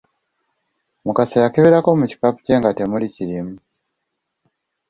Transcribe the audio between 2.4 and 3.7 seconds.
kye nga temuli kirimu.